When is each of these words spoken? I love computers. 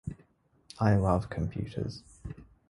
I 0.79 0.95
love 0.95 1.29
computers. 1.29 2.01